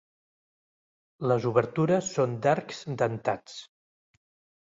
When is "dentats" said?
3.03-3.59